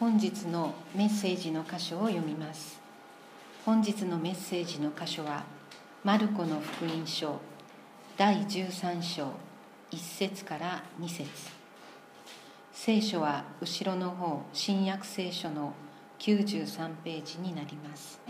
[0.00, 2.80] 本日のメッセージの箇所を読みます。
[3.64, 5.44] 本日のメッセージの箇所は
[6.02, 7.38] マルコの福音書
[8.16, 9.28] 第13章
[9.92, 11.28] 1節から2節。
[12.72, 15.72] 聖書は後ろの方新約聖書の
[16.18, 18.20] 93ページになります。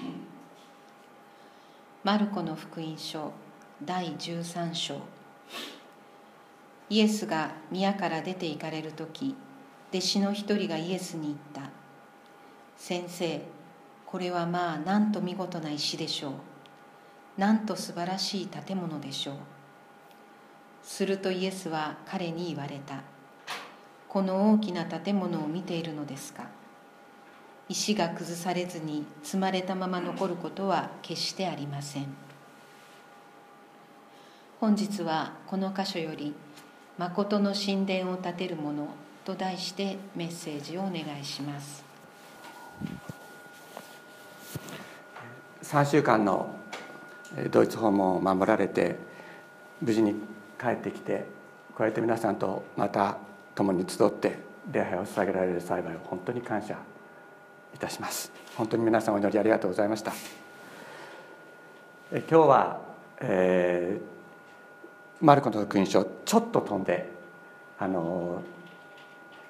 [2.03, 3.33] マルコの福音書
[3.83, 5.01] 第13章。
[6.91, 9.35] イエスが宮から出て行かれる時
[9.95, 11.71] 弟子の一人がイエスに言った
[12.77, 13.41] 「先生
[14.05, 16.33] これはまあなんと見事な石でしょう。
[17.39, 19.37] なんと素晴らしい建物でしょう」
[20.83, 23.03] するとイエスは彼に言われた
[24.11, 26.49] 「この大きな建物を見ているのですか?」
[27.71, 32.07] 石が崩されずに積まれたまま残ることは決してありません。
[34.59, 36.35] 本日はこの箇所より
[36.99, 38.89] 「誠の神殿を建てる者」
[39.25, 41.83] と題してメッセージをお願いします。
[45.63, 46.55] 3週間の
[47.51, 48.97] ドイツ訪問を守られて
[49.81, 50.15] 無事に
[50.61, 51.25] 帰ってきて
[51.75, 53.17] こうやって皆さんとまた
[53.55, 54.39] 共に集って
[54.71, 56.77] 礼拝を捧げられる幸いを本当に感謝
[57.75, 58.31] いたします。
[58.57, 60.13] 本当に皆さんお祈りありがとうございました。
[62.13, 62.81] 今日は、
[63.21, 67.09] えー、マルコの福音書ちょっと飛んで
[67.79, 68.43] あの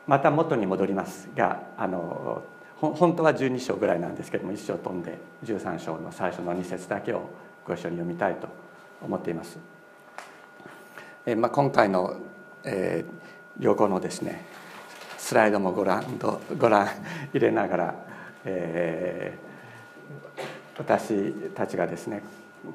[0.07, 2.43] また元に戻りますがあの
[2.81, 7.31] 本当は12章ぐらいなんですけども1章飛んで13章の最初の2節だけを
[7.67, 8.49] ご一緒に読みたいと
[9.03, 9.59] 思っています。
[11.27, 12.17] えまあ、今回の、
[12.65, 14.45] えー、旅行のですね
[15.17, 16.05] スライドもご覧
[16.59, 16.87] ご覧
[17.33, 17.95] 入れながら、
[18.45, 22.23] えー、私たちがですね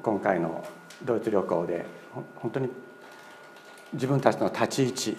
[0.02, 0.64] 今回の
[1.04, 1.86] ドイツ旅行で
[2.36, 2.70] 本当に
[3.92, 5.16] 自分たちの立ち位置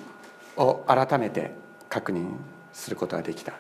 [0.58, 1.52] を改めて
[1.92, 2.38] 確認
[2.72, 3.52] することができた。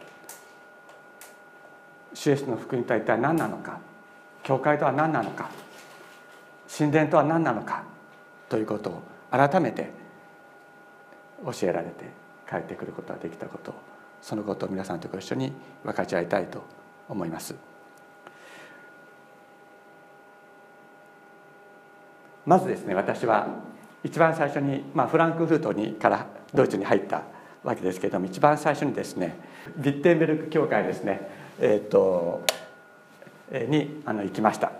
[2.13, 3.79] 主イエスの福音とは一体何なのか？
[4.41, 5.49] 教会とは何なのか？
[6.75, 7.83] 神殿とは何なのか？
[8.47, 9.01] ということを
[9.31, 9.91] 改めて
[11.43, 12.05] 教えられて
[12.49, 13.73] 帰ってくることができたこと
[14.21, 15.51] そのことを皆さんとご一緒に
[15.83, 16.63] 分かち合いたいと
[17.09, 17.53] 思います。
[22.45, 23.47] まずですね私は
[24.03, 27.23] 一番最初に、まあ、フランクフルトにからドイツに入った
[27.63, 29.35] わけですけれども一番最初にですね
[29.77, 31.29] ビッテンベルク教会ですね、
[31.59, 32.43] えーと、
[33.51, 34.71] にあの行きました。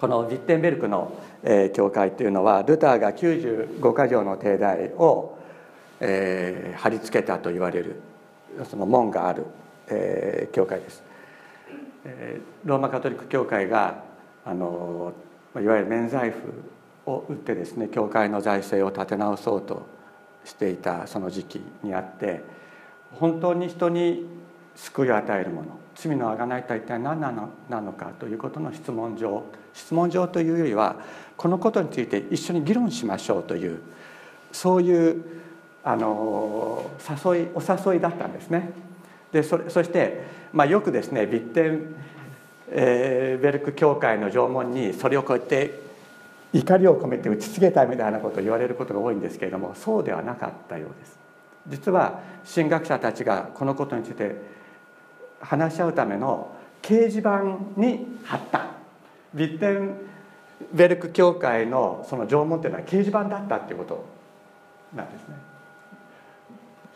[0.00, 5.38] このビッテンベルクの、えー、教会というのはルターが95か条の帝大を、
[6.00, 8.00] えー、貼り付けたと言われる
[8.70, 9.44] その門がある、
[9.88, 11.02] えー、教会です、
[12.06, 14.02] えー、ローマカトリック教会が
[14.46, 15.12] あの
[15.56, 16.38] いわゆる免罪符
[17.04, 19.86] を打ってですね教会の財政を立て直そうと
[20.44, 22.42] していたその時期にあって
[23.12, 24.26] 本当に人に
[24.76, 30.96] 救いを与えるもの罪の贖いとは一体何なのなのかということの質問状質問状というよりは
[31.36, 33.80] このことについて一緒に議論しましょうという
[34.52, 35.24] そういう
[35.84, 37.62] あの誘いお
[37.92, 38.72] 誘いだったんですね。
[39.32, 41.94] でそそして、まあ、よくですねビッテン、
[42.68, 45.89] えー、ベルク教会の縄文にそれをこうやって
[46.52, 51.18] 怒りを込めて打ちつけたみたいなことを言われることが多いんですけれどもそうではなかったようです。
[51.68, 52.20] 実は
[52.52, 54.34] 神学者たちがこのことについて
[55.40, 56.50] 話し合うための
[56.82, 57.42] 掲示板
[57.76, 58.66] に貼った。
[59.34, 59.94] ビッテン
[60.72, 64.04] ベルク教会のその縄文というのは掲示板だったっていうこと
[64.94, 65.36] なんですね。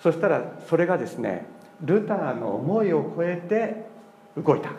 [0.02, 1.46] そしたらそれがですね
[1.80, 3.86] ルターの思いを超えて
[4.40, 4.70] 動いた。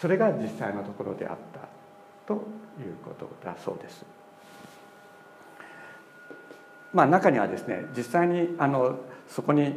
[0.00, 1.60] それが実際のところであった
[2.26, 2.42] と
[2.80, 4.04] いうことだそうです。
[6.92, 8.98] まあ、中にはですね実際にあの
[9.28, 9.74] そこに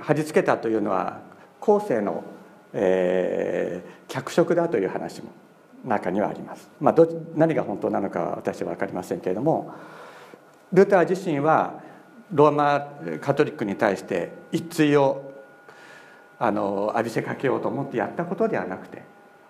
[0.00, 1.20] 貼り付けたというのは
[1.60, 2.22] 後世の、
[2.72, 5.30] えー、脚色だという話も
[5.84, 6.68] 中にはあります。
[6.80, 9.72] まあ、ど何が本当なのかは私は分かりませんけれども
[10.72, 11.80] ルター自身は
[12.32, 12.88] ローマ
[13.20, 15.32] カトリックに対して一対を
[16.38, 19.02] あの浴びせかけようと思ってやったことではなくて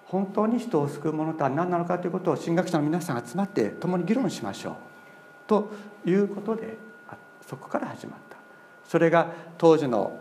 [0.07, 4.75] 本当に人を救うものとは何なのかということを神学者の皆さん集まって共に議論しましょう。
[5.47, 5.71] と
[6.05, 6.77] いうことで
[7.49, 8.37] そこから始まった。
[8.85, 10.21] それが当時の、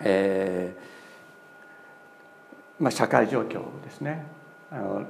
[0.00, 4.26] えーまあ、社会状況ですね。
[4.70, 5.02] あの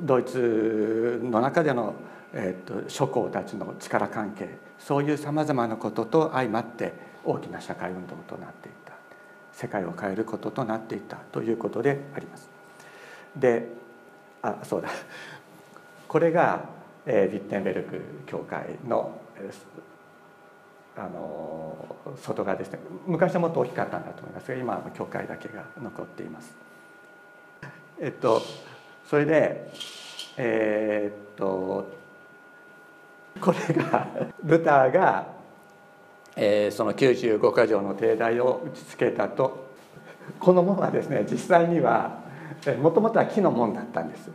[0.00, 1.94] ドイツの中での、
[2.32, 4.58] えーと、諸侯たちの力関係。
[4.78, 6.94] そういうさまざまなことと相まって
[7.24, 8.92] 大きな社会運動となっていった。
[9.52, 11.16] 世界を変えることとなっていった。
[11.16, 12.53] ということであります。
[13.36, 13.68] で
[14.42, 14.88] あそうだ。
[16.06, 16.68] これが、
[17.06, 19.18] えー、ビッテンベルク教会の
[20.96, 21.76] あの
[22.22, 22.78] 外側ですね。
[23.06, 26.54] 昔はもっと大きかったんだと思いますが今は教会だけが残っています。
[28.00, 28.42] えっと
[29.08, 29.70] それで
[30.36, 31.90] えー、っと
[33.40, 34.08] これが
[34.44, 35.26] ルターが、
[36.36, 39.64] えー、その95か条の定題を打ちつけたと。
[40.40, 42.23] この門はですね実際には
[42.80, 44.30] もともとは木の門だったんです。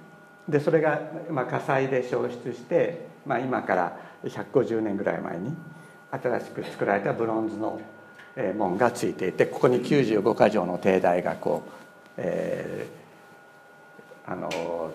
[0.48, 5.56] でそれが、まあ、火災で焼失して、まあ、今から150年ぐらい前に
[6.12, 7.80] 新しく作られたブロンズの
[8.58, 11.72] 門がついていてここに95か条の定題がこう、
[12.18, 14.92] えー、あの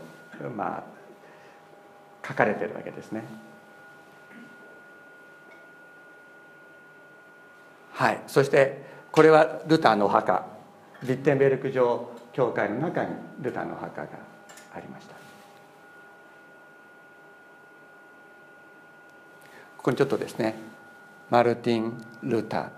[0.57, 0.85] まあ
[2.27, 3.23] 書かれてるわけですね。
[7.93, 8.83] はいそして
[9.13, 10.47] これはルターのお墓
[11.05, 13.11] リッテンベルク城教会の中に
[13.41, 14.09] ルターの墓が
[14.75, 15.15] ありました。
[19.77, 20.57] ここにちょっとですね
[21.31, 22.69] マルティン・ルター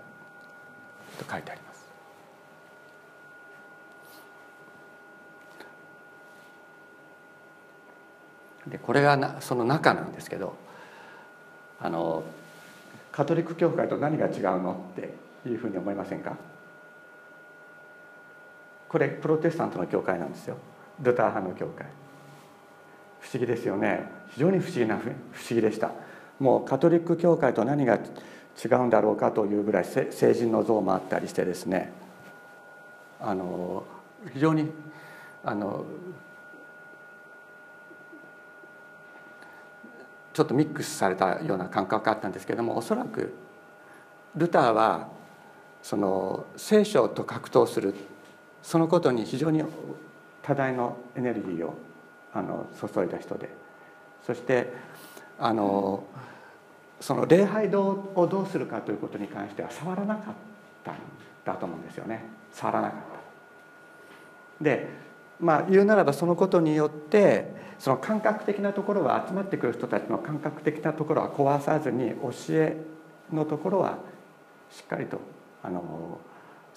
[1.17, 1.87] と書いてあります。
[8.67, 10.55] でこれがなその中なんですけど
[11.79, 12.23] あの
[13.11, 15.13] カトリック教会と何が違うのって
[15.49, 16.35] いうふうに思いませんか？
[18.89, 20.57] これプロテスタントの教会なんですよ。
[21.01, 21.85] ルター派の教会。
[23.19, 24.09] 不思議ですよね。
[24.29, 25.15] 非常に不思議な不思
[25.49, 25.91] 議でした。
[26.39, 31.91] もうカトリック教会と何が違うんだろうかというぐらい聖人の像もあったりしてですね。
[33.19, 33.83] あの
[34.33, 34.71] 非常に
[35.43, 35.85] あの
[40.33, 43.33] ちょっとミックスされたような感覚があったんですけれどもおそらく
[44.35, 45.09] ルターは
[45.81, 47.95] その聖書と格闘する
[48.67, 49.63] そのことに非常に
[50.41, 51.73] 多大のエネルギーを
[52.33, 53.49] あの注いだ人で
[54.25, 54.73] そして
[55.39, 56.03] あの
[56.99, 60.33] その礼拝堂をどうするかということに関しては触らなかっ
[60.83, 60.95] たん
[61.45, 62.99] だと思うんですよね触らなかっ
[64.59, 64.63] た。
[64.65, 64.89] で
[65.39, 72.75] まあ言うならばそのことによってその感覚的なところは集まってくる人たちの感覚的なところは壊さずに教え
[73.31, 73.97] のところは
[74.69, 75.21] しっかりと
[75.63, 76.19] あの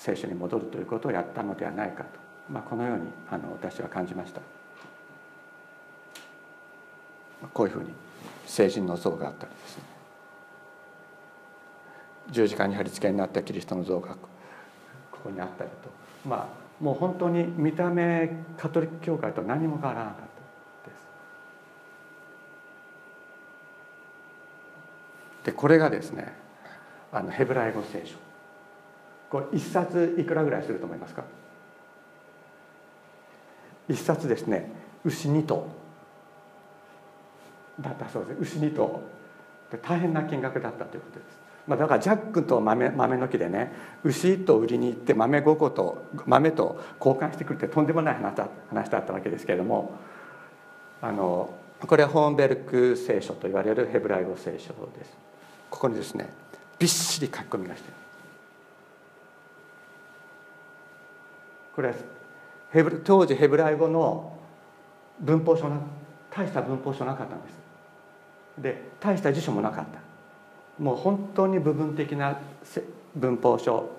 [0.01, 2.09] 聖書に戻るということをやったのではないかと、
[2.49, 4.41] まあ、このようにあの私は感じました。
[7.53, 7.91] こういうふうに
[8.47, 9.83] 聖人の像があったりですね。
[12.31, 14.15] 十字架に貼り付けになったキリストの像が
[15.13, 15.91] ここにあったりと。
[16.27, 20.15] まあもう本当に見た目カトリック教会と何も変わらなかっ
[20.85, 20.97] たで
[25.43, 25.45] す。
[25.45, 26.33] でこれがですね
[27.13, 28.17] あのヘブライ語聖書。
[29.31, 31.25] これ一冊いくらぐらいすると思いますか？
[33.89, 34.71] 一冊ですね
[35.05, 35.67] 牛2頭。
[37.81, 38.57] だったそうです。
[38.57, 39.01] 牛2頭。
[39.83, 41.39] 大変な金額だったということです、
[41.69, 43.71] まあ、だからジャックと豆豆の木でね
[44.03, 49.93] 牛1頭売りに行って豆5個と豆と交換してくるってとんでもない話だ話だったわけですけれども
[51.01, 51.55] あの
[51.87, 55.17] これはホーンベルク聖書と言われるヘブライ語聖書です。
[55.71, 56.31] ここにですね
[56.81, 57.95] びっしり書き込みがしてる
[61.75, 61.95] これ
[62.73, 64.37] ヘブ当時ヘブライ語の
[65.21, 65.81] 文法書な
[66.31, 67.61] 大した文法書なかったんです。
[68.59, 70.01] で大した辞書もなかった。
[70.83, 72.39] もう本当に部分的な
[73.15, 73.91] 文法書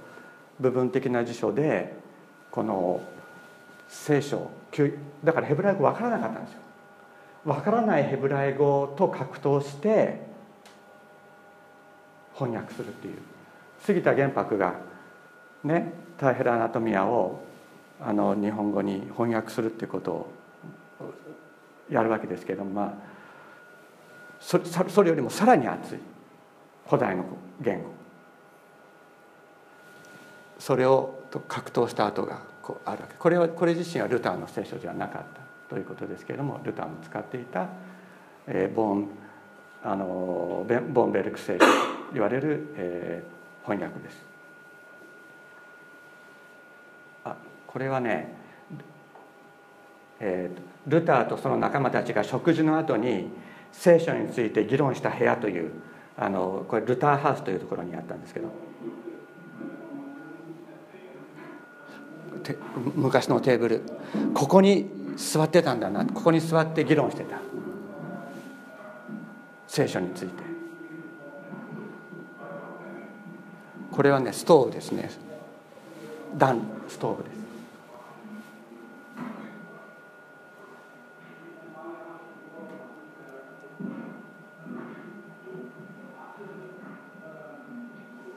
[0.59, 1.95] 部分的な辞書で
[2.49, 3.01] この
[3.87, 4.49] 聖書
[5.23, 6.59] だからヘブライ語分からなかったんですよ。
[7.43, 10.21] 分からないヘブライ語と格闘して
[12.33, 13.17] 翻訳するっていう。
[13.81, 14.75] 杉田玄白が
[15.63, 17.39] ね「タイヘラ・アナトミア」を
[18.01, 20.33] あの日本語に翻訳するっていうことを
[21.89, 22.93] やるわけですけどもまあ
[24.39, 25.99] そそれよりもさらに熱い。
[26.87, 27.23] 古代の
[27.61, 27.89] 言語。
[30.59, 33.15] それを格闘した後がこうあるわけ。
[33.15, 35.41] これはこれ自身はルターの聖書ではなかった
[35.73, 37.69] ということですけれどもルターの使っていた、
[38.47, 39.07] えー、ボーン
[39.83, 41.65] あのボンベルク聖書と
[42.13, 44.25] 言われる、えー、翻訳です。
[47.25, 47.35] あ
[47.71, 48.33] これはね、
[50.19, 53.29] えー、ルターとその仲間たちが食事の後に
[53.71, 55.71] 聖書について議論した部屋という
[56.17, 58.49] あのこれルターハウスというところにあったんですけど。
[62.95, 63.81] 昔のテーブル。
[64.33, 66.05] ここに座ってたんだな。
[66.05, 67.37] ここに座って議論してた。
[69.67, 70.43] 聖書について。
[73.91, 75.09] これはねストーブですね。
[76.37, 77.40] 暖ストーブです。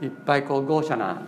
[0.01, 1.23] いっぱいこう豪奢な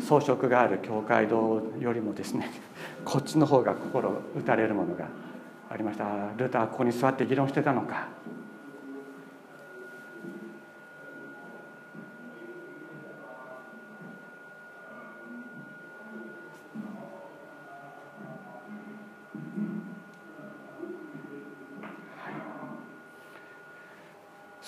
[0.00, 2.50] 装飾がある教会堂よりもですね
[3.04, 5.06] こっちの方が心打たれるものが
[5.70, 6.04] ありました。
[6.36, 8.08] ルターはここに座って議論してたのか。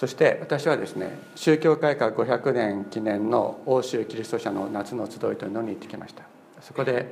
[0.03, 6.25] そして私はですね宗教改革500年記念の欧州キリスト者の夏の集いというのに行ってきました。
[6.61, 7.07] そこで、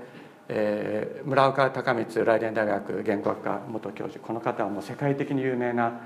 [0.49, 6.01] えー、村岡孝光ライデン大学言語学科元教授この方はもう世界的に有名な、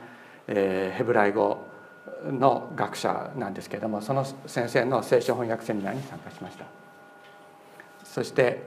[0.46, 1.64] えー、ヘブライ語
[2.26, 6.66] の学者なんですけれどもその先生の聖書翻訳セミナーに参加しました。
[8.04, 8.60] そして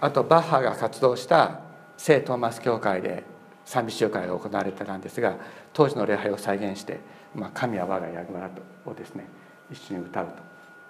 [0.00, 1.60] あとバッハが活動した
[1.98, 3.22] 聖トーマス教会で
[3.64, 5.36] 賛美集会が行われてたんですが
[5.72, 6.98] 当時の礼拝を再現して
[7.34, 8.50] まあ、神は我が役柄
[8.86, 9.26] をですね
[9.70, 10.26] 一緒に歌う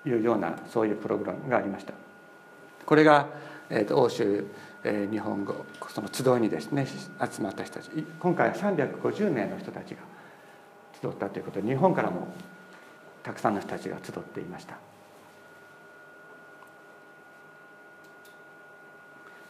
[0.05, 1.93] というようなそういうプログラムがありました。
[2.87, 3.27] これが、
[3.69, 4.47] えーと、欧州、
[4.85, 7.91] えー、日本語その集いにですね集まった人たち。
[8.21, 10.01] 今回は350名の人たちが
[11.03, 12.29] 集ったということで日本からも
[13.23, 14.79] たくさんの人たちが集っていました。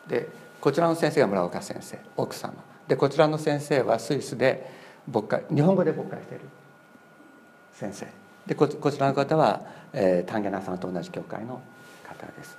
[0.09, 0.29] で
[0.61, 2.55] こちらの先生が村岡先生奥様。
[2.89, 4.71] でこちらの先生はスイスで
[5.07, 6.45] 牧会日本語で牧会している。
[7.79, 8.07] 先生。
[8.47, 11.61] でここちらの方は、えー、丹下那さんと同じ教会の
[12.05, 12.59] 方です。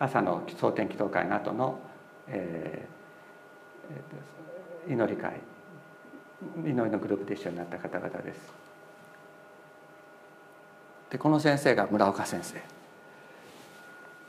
[0.00, 1.78] 朝の蒼天祈祷会の後の、
[2.26, 5.34] えー、祈り会。
[6.64, 8.52] 祈りのグループで一緒になった方々です。
[11.10, 12.60] でこの先生が村岡先生。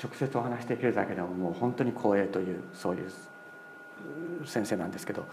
[0.04, 3.12] 直接お話しできるだけでももう本当に光栄というそういう
[4.46, 5.26] 先生なんですけど、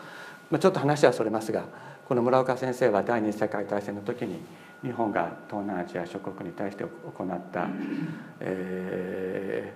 [0.51, 1.65] まあ、ちょっと話はそれますが
[2.09, 4.41] この村岡先生は第二次世界大戦の時に
[4.83, 7.69] 日本が東南アジア諸国に対して行った、
[8.41, 9.75] え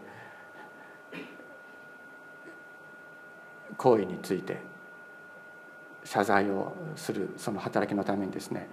[3.71, 4.57] ー、行為について
[6.05, 8.67] 謝罪をするその働きのためにですね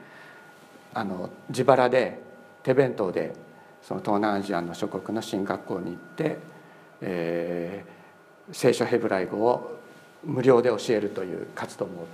[0.93, 2.21] あの自腹で
[2.63, 3.35] 手弁当で
[3.81, 6.37] その東南アジアの諸国の進学校に行って、
[7.01, 9.77] えー、聖書ヘブライ語を
[10.23, 12.07] 無料で教えるという活動も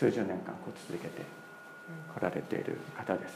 [0.00, 1.22] 数十年間こう続けて
[2.14, 3.34] こられている方です。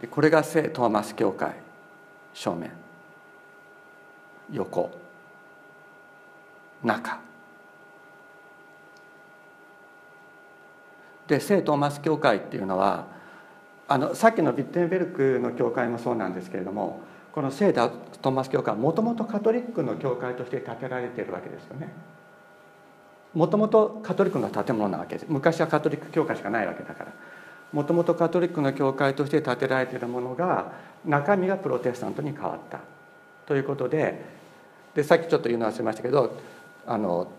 [0.00, 1.52] でこれが聖トーマス教会
[2.32, 2.72] 正面
[4.50, 4.90] 横
[6.82, 7.20] 中
[11.28, 13.04] で聖トーマス教会っていうのは
[13.88, 17.02] あのさっきのビッテンベルクの教会もそうなんですけれども
[17.32, 21.92] この聖トーマス教会はもともとカトリックの教会として建てられているわけですよね。
[23.34, 27.12] もともとカトリックの建物なわけです昔はカトリック教会しかないわけだから
[27.72, 30.72] もともとカトリックの教会として建てられているものが
[31.06, 32.80] 中身がプロテスタントに変わった
[33.46, 34.24] ということで
[34.94, 36.36] でさっきちょっと言うの忘れましたけど
[36.86, 37.32] あの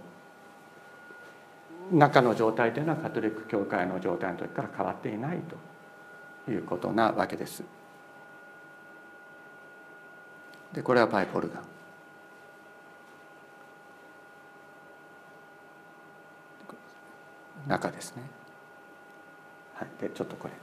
[1.92, 5.38] 中の状態というのはカトリック教会の状態の時から変わっていない
[6.46, 7.64] ということなわけです。
[10.74, 11.73] でこれはパイプオルガン。
[17.68, 18.24] 中ですね。
[19.76, 20.54] はい、でちょっとこれ。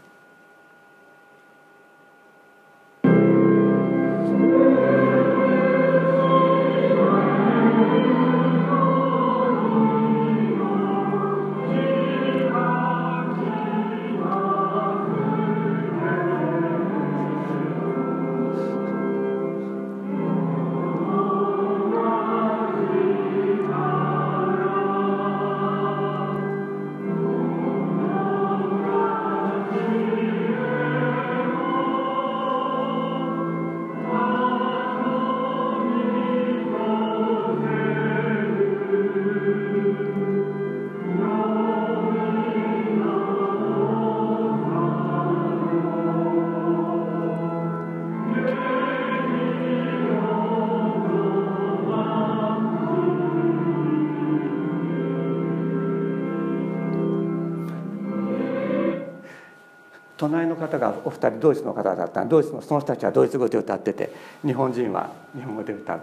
[60.21, 62.27] 隣の方がお二人ドイツの方だった。
[62.27, 64.13] ドイツのその人たちはドイツ語で歌ってて
[64.45, 66.01] 日本人は日本語で歌う。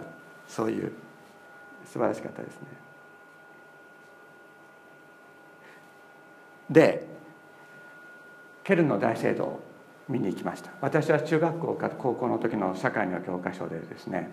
[0.48, 0.92] そういう
[1.84, 2.66] 素晴らしかったですね。
[6.68, 7.06] で
[8.64, 9.60] ケルンの大聖堂を
[10.08, 10.70] 見に行きました。
[10.80, 14.30] 私は中学校か高校の時の社会の教科書でですね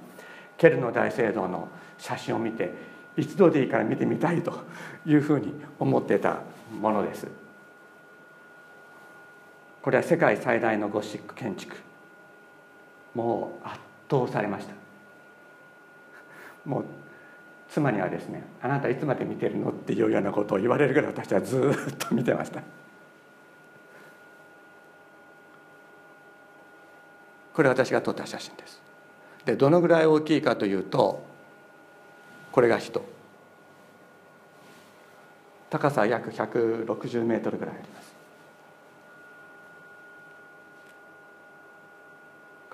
[0.57, 1.67] ケルンの大聖堂の
[1.99, 2.73] 写真を見て
[3.15, 4.51] 一度でいいから見てみたいと
[5.05, 6.39] いうふうに思ってた
[6.81, 7.44] ものです。
[9.85, 11.75] これは世界最大のゴシック建築。
[13.13, 14.73] もう圧倒されました。
[16.67, 16.85] もう
[17.69, 21.59] 妻にはですね「あなたいつまで見てるの?」っていうようなことを言われるぐらい私はず
[21.91, 22.63] っと見てました。
[27.53, 28.81] これ私が撮った写真です。
[29.45, 31.23] でどのぐらい大きいかというと
[32.51, 33.05] これが人。
[35.69, 38.14] 高さ約160メートルぐらいあります。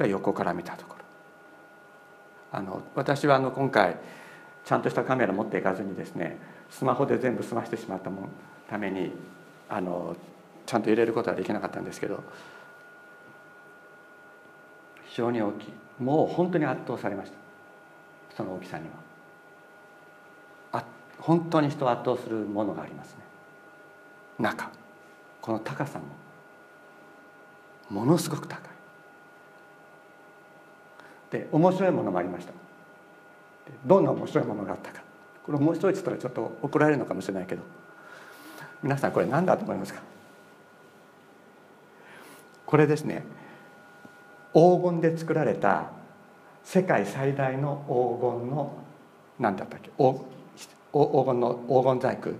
[0.01, 1.05] これ横から見たところ。
[2.51, 3.97] あの私はあの今回
[4.65, 6.39] ちゃんとしたカメラ持っていかずにですね
[6.71, 8.27] スマホで全部済ましてしまったも
[8.67, 9.11] ために
[9.69, 10.15] あの
[10.65, 12.23] ちゃんと入れることはできなかったんですけど
[15.05, 15.73] 非常に大きい。
[15.99, 17.37] もう本当に圧倒されました。
[18.35, 20.79] その大きさには。
[20.79, 20.83] あ
[21.19, 23.17] 本当に人を圧倒するものがありますね。
[24.39, 24.71] 中。
[25.43, 26.05] この高さも。
[28.01, 28.80] ものすごく高い。
[31.31, 32.53] で面白いものもありました。
[33.85, 35.01] どんな面白いものがあったか。
[35.45, 37.61] これ面白いって言ったらちょっと怒られるのかもしれないけど。
[38.83, 40.01] 皆さんこれ何だと思いますか？
[42.65, 43.23] これですね。
[44.53, 45.91] 黄金で作られた
[46.63, 48.73] 世界最大の黄金の
[49.39, 49.89] 何だったっけ？
[49.97, 50.19] 黄
[50.91, 52.33] 金の黄金細工？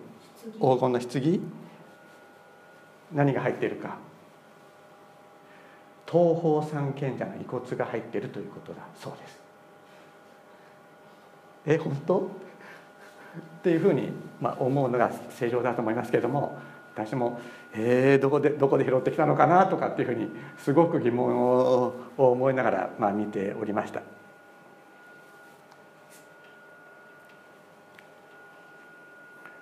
[0.59, 1.41] 黄金の棺？
[3.13, 3.97] 何が入っているか。
[6.11, 9.39] 東方三賢者の遺骨が入っているということだそうです
[11.65, 12.19] え本当？
[12.19, 14.09] っていうふうに、
[14.41, 16.57] まあ、思うのが正常だと思いますけれども
[16.93, 17.39] 私も
[17.73, 24.01] えー、どこでどこで拾ってきたのかなとかっていうふうにすごく疑問を思いながら、まあ、見ておりました。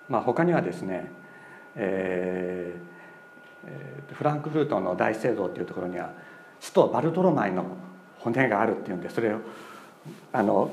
[0.08, 1.12] まあ、他にはですね、
[1.76, 6.12] えー、フランクフルトの大聖堂っていうところには
[6.60, 7.64] 首都バルトロマイの
[8.18, 9.38] 骨があるっていうんでそれを
[10.32, 10.70] あの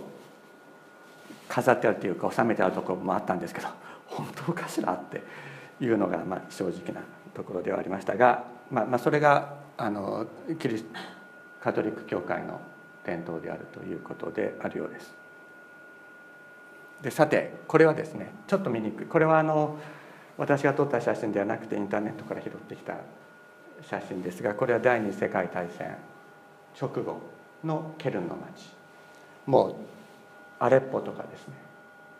[1.48, 3.68] 飾ってあるというか収めてあるところもあったんですけど
[4.08, 5.22] 本当かしらって
[5.82, 7.02] いうのがまあ正直な
[7.34, 10.26] ところではありましたが、まあ、まあそれがあの
[10.60, 10.86] キリス
[11.62, 12.60] カトリック教会の
[13.06, 15.14] 伝統であるということであるようです。
[17.02, 19.78] でさてこれはですねちょっと見にくいこれはあの
[20.38, 22.96] 私が撮った写真ではなくてインターネットから拾ってきた
[23.82, 25.96] 写真ですがこれは第二次世界大戦
[26.80, 27.22] 直後
[27.64, 28.74] のケルンの町
[29.46, 29.76] もう
[30.60, 31.68] アレッポとかですね。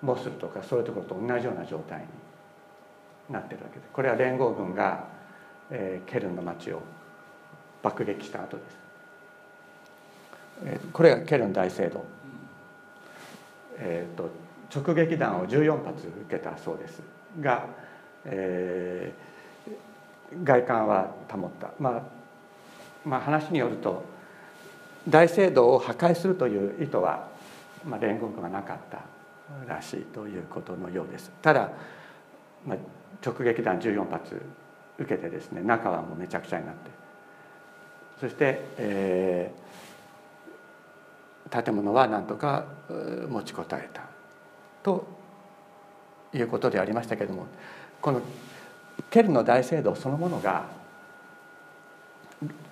[0.02, 5.06] モスルとかそういうところと同じような状態になってるわけでこれは連合軍が、
[5.72, 6.82] えー、ケルンの町を
[7.82, 8.78] 爆撃した後です、
[10.66, 12.06] えー、これがケルン大聖堂、
[13.80, 14.30] えーと、
[14.74, 17.02] 直撃弾を14発受けたそうです
[17.42, 17.66] が、
[18.26, 19.37] えー、
[20.44, 22.02] 外観は保った、まあ、
[23.06, 24.04] まあ話によると
[25.08, 27.28] 大聖堂を破壊するという意図は、
[27.86, 29.02] まあ、連合軍はなかった
[29.66, 31.32] らしいということのようです。
[31.42, 31.72] ただ、
[32.66, 32.78] まあ、
[33.26, 34.42] 直撃弾14発
[35.00, 36.92] 受けてですね中はもうめちゃくちゃになって。
[38.20, 42.66] そして、えー、建物はなんとか
[43.30, 44.04] 持ちこたえた。
[44.84, 45.06] と
[46.34, 47.48] いうことでありましたけれども
[48.02, 48.22] この
[49.10, 50.66] ケルンの大聖堂そのものが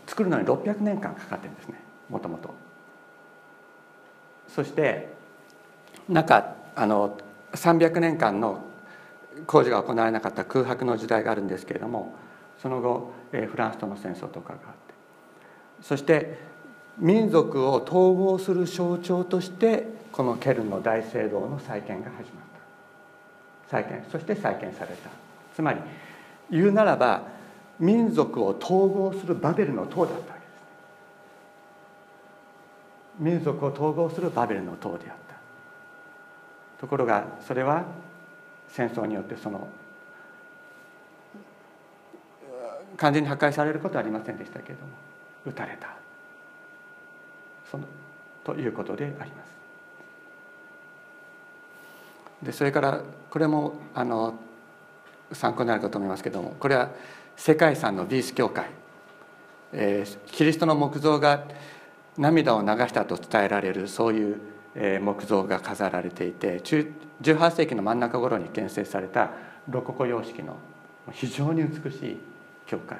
[0.07, 1.79] 作るのに600年間かかってるんですね。
[2.09, 2.53] もともと。
[4.47, 5.09] そして
[6.07, 7.17] 中あの
[7.53, 8.63] 300年間の
[9.47, 12.13] 工事が行われなかった空白の時代があるんですけれども
[12.61, 14.93] その後えフランスとの戦争とかがあって。
[15.81, 16.37] そして
[16.97, 22.45] 民族を統合する象徴としてこのケルンの大聖堂の再建が始まっ
[23.67, 23.69] た。
[23.69, 25.09] 再建そして再建された。
[25.53, 25.79] つまり
[26.51, 27.23] 言うならば
[27.79, 30.39] 民族を統合するバベルの塔だったわけです
[33.19, 35.35] 民族を統合するバベルの塔であった。
[36.79, 37.85] ところがそれは
[38.69, 39.67] 戦争によってその
[42.97, 44.91] 完全に破壊されることはありませんでしたけれども
[45.45, 45.95] 撃たれた。
[47.69, 47.85] その
[48.43, 49.55] ということであります。
[52.43, 54.35] でそれからこれもあの
[55.31, 56.89] 参考になるかと思いますけどもこれは
[57.35, 58.65] 世界遺産のビース教会、
[59.73, 61.45] えー、キリストの木像が
[62.17, 64.39] 涙を流したと伝えられるそういう
[65.01, 69.31] 木像が飾られていて18世紀の真ん中頃に建設された
[69.69, 70.57] ロココ様式の
[71.11, 72.17] 非常に美しい
[72.65, 72.97] 教会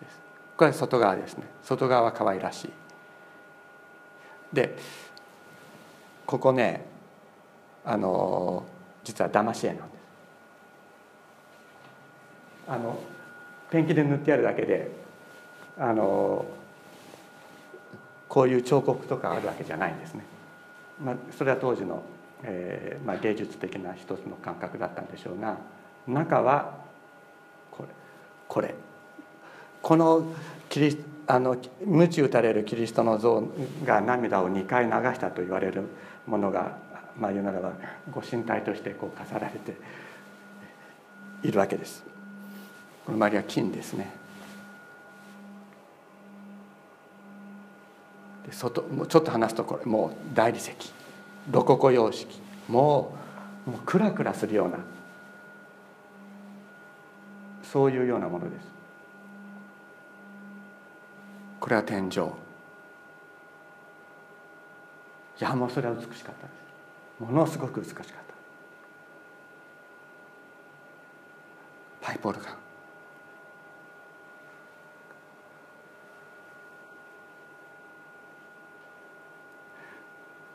[0.00, 0.20] です。
[0.56, 1.44] これは外側ですね。
[1.62, 2.70] 外側は可愛らしい。
[4.52, 4.76] で
[6.26, 6.84] ここね
[7.84, 8.64] あの
[9.04, 9.89] 実は騙し絵なん
[12.70, 12.96] あの
[13.68, 14.92] ペンキで塗ってあるだけで
[15.76, 16.44] あの
[18.28, 20.24] こういう彫刻とかあるわけじゃないんですね、
[21.04, 22.00] まあ、それは当時の、
[22.44, 25.58] えーまあ、芸術的な一つの感覚だったんでしょうが
[26.06, 26.78] 中は
[27.72, 27.88] これ
[28.46, 28.74] これ。
[29.82, 30.26] この
[30.68, 33.42] キリあの鞭打たれるキリストの像
[33.84, 35.84] が涙を2回流したと言われる
[36.26, 36.76] ものが
[37.18, 37.72] まあ言うならば
[38.12, 39.74] ご神体としてこう飾られて
[41.42, 42.09] いるわけです。
[43.06, 44.12] この周りは金ですね。
[48.46, 50.72] で外もうちょっと話すとこれもう大理石。
[51.50, 52.40] ロココ様式。
[52.68, 53.14] も
[53.66, 54.78] うもうクラクラするような
[57.62, 58.66] そういうようなものです。
[61.60, 62.20] これは天井。
[62.20, 62.22] い
[65.38, 66.36] やもうそれは美しかったで
[67.18, 67.20] す。
[67.20, 68.12] ものすごく美しかった。
[72.00, 72.59] パイプオルガン。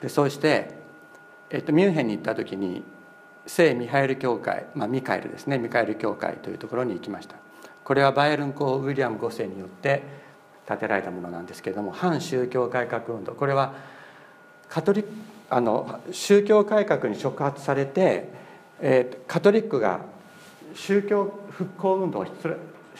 [0.01, 0.71] でそうして、
[1.49, 2.83] えっと、ミュンヘンに行った時に
[3.45, 7.35] 聖ミハエル教会、まあ、ミカエルですねミカエル教会というところに行きました。
[7.83, 10.01] これはバイエルン公ウィリアム5世によって
[10.67, 13.33] 建てられたものなんですけれども反宗教改革運動。
[13.33, 13.73] これは
[14.67, 15.09] カトリック
[15.49, 18.29] あの宗教改革に触発されて、
[18.81, 20.01] えー、カトリックが
[20.73, 22.31] 宗教復興運動をし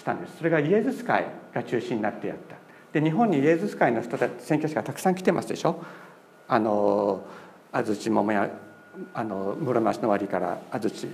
[0.04, 0.38] たんです。
[0.38, 2.56] それがイエズス会が中心になってやった。
[2.94, 5.84] で日本にイエズス会の人たち宣教師がたくさん来てますでしょ。
[6.48, 7.24] あの
[7.72, 8.50] 安土桃屋
[9.14, 11.08] あの室町の終わりから安土、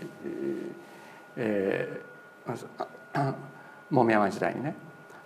[1.35, 3.33] えー、
[3.89, 4.75] 桃山時代にね。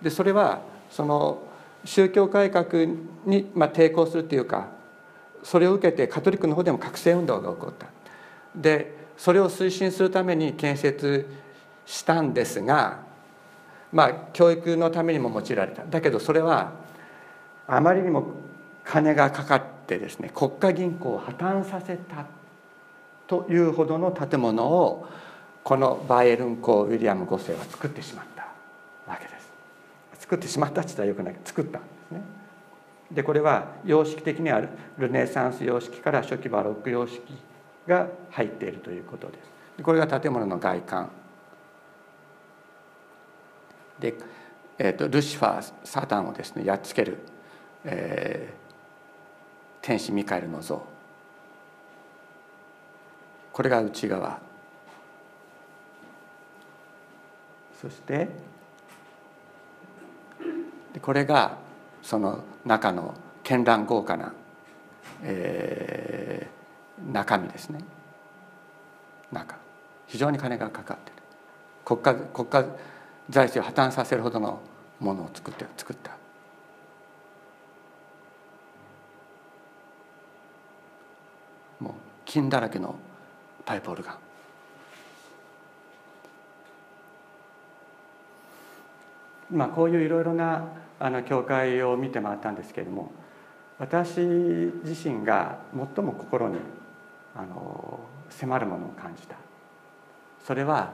[0.00, 1.42] でそれはその
[1.84, 2.86] 宗教改革
[3.24, 4.68] に、まあ、抵抗するというか
[5.42, 7.86] それを受けてカトリックの方でも覚醒運動が起こった。
[8.54, 11.26] でそれを推進するために建設
[11.86, 13.00] したんですが
[13.92, 15.84] まあ教育のためにも用いられた。
[15.84, 16.72] だけどそれは
[17.66, 18.24] あまりにも
[18.84, 22.26] 金がかかってですね国家銀行を破綻させた
[23.26, 25.06] というほどの建物を
[25.64, 28.48] このバイエルン公ウィリアム5世は作ってしまった
[29.10, 29.50] わけです。
[30.20, 31.36] 作ってしまったって言ったらよくない。
[31.44, 32.20] 作ったんですね。
[33.10, 34.62] でこれは様式的には
[34.98, 37.20] ルネサンス様式から初期バロック様式
[37.86, 39.82] が入っているということです。
[39.82, 41.10] これが建物の外観。
[43.98, 44.14] で、
[44.78, 47.18] えーと、ルシファーサタンをですねやっつける、
[47.84, 48.65] えー、
[49.86, 50.82] 天使ミカエルの像。
[53.52, 54.40] これが内側。
[57.80, 58.28] そして
[61.00, 61.58] これが
[62.02, 64.32] その中の絢爛豪華な、
[65.22, 67.78] えー、中身ですね。
[69.30, 69.56] 中。
[70.08, 71.16] 非常に金がかかってる。
[71.84, 72.64] 国家国家
[73.30, 74.58] 財政を破綻させるほどの
[74.98, 76.16] ものを作って作った
[81.80, 81.92] もう
[82.26, 82.96] 金だらけの
[83.64, 84.18] パイプオルガン。
[89.50, 90.64] まあこういういろいろな
[90.98, 93.12] あの教会を見て回ったんですけれども
[93.78, 96.56] 私自身が最も心に
[97.34, 99.36] あの迫るものを感じた。
[100.44, 100.92] それは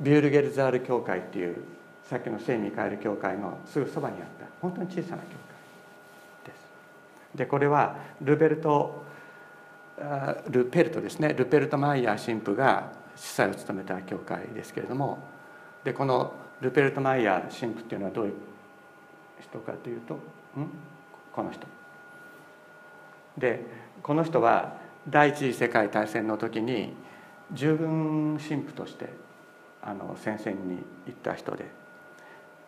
[0.00, 1.64] ビュールゲルザール教会っていう
[2.04, 5.57] さっきの聖ミカエル教会のすぐそばにあった本当に小さな教会。
[7.38, 9.04] でこれはルベルト
[10.48, 11.32] ルペルトですね。
[11.32, 15.18] ルペルト・マイヤー神父が司祭を務めた教会ですけれども
[15.82, 18.32] でこのルペルト・マイヤー神父っていうのはどういう
[19.40, 20.18] 人かというとん？
[21.32, 21.66] この人。
[23.38, 23.64] で
[24.02, 24.76] この人は
[25.08, 26.92] 第一次世界大戦の時に
[27.52, 29.08] 従軍神父として
[29.82, 31.66] あの戦線に行った人で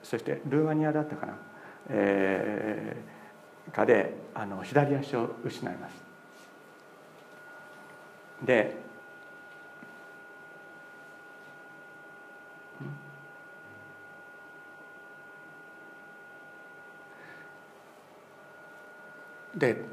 [0.02, 1.34] そしてルーマニアだったかな、
[1.90, 3.19] えー、
[3.70, 5.92] かであの左足を失います
[8.44, 8.76] で
[19.56, 19.84] で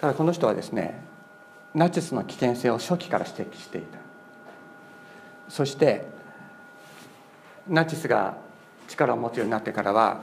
[0.00, 1.02] ただこの人はですね
[1.74, 3.98] ナチスの危険性を初期から指摘していた。
[5.48, 6.06] そして
[7.68, 8.36] ナチスが
[8.88, 10.20] 力を持つようになってからは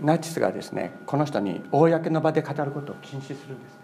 [0.00, 3.80] ナチスがですねこの人に公の場で語ることを禁止するんですね。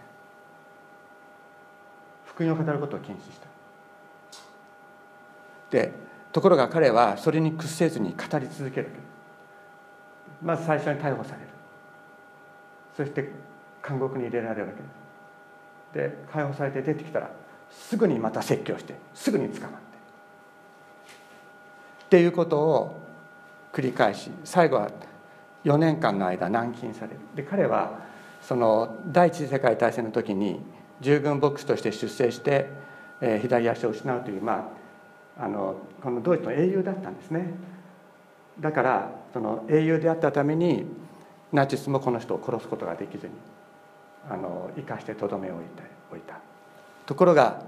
[2.24, 3.48] 福音を語ることを禁止した。
[5.70, 5.92] で
[6.32, 8.90] ところが彼はそれに屈せずに語り続ける
[10.42, 11.48] まず最初に逮捕される。
[12.96, 13.30] そして
[13.86, 14.78] 監獄に入れられるわけ。
[14.82, 15.00] です
[15.92, 17.30] で解放されて出てきたら
[17.70, 19.76] すぐにまた説教してすぐに捕まって。
[19.76, 19.80] っ
[22.10, 23.00] ていうことを
[23.72, 24.90] 繰り返し最後は
[25.64, 27.18] 4年間の間軟禁される。
[27.34, 28.00] で彼は
[28.40, 30.60] その第一次世界大戦の時に
[31.00, 32.68] 従軍牧師として出征して、
[33.20, 34.72] えー、左足を失うという、ま
[35.38, 37.54] あ、あのこのドイツの英雄だったんですね。
[38.58, 40.84] だからその英雄であったために
[41.52, 43.32] ナチスもこの人を殺すことができずに
[44.28, 46.38] あの生かしてとどめを置いておいた。
[47.06, 47.62] ところが